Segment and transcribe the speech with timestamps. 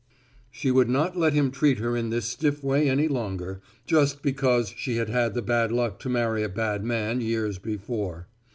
[0.49, 4.73] She would not let him treat her in this stiff way any longer, just because
[4.75, 8.27] she had had the bad luck to marry a bad man years before.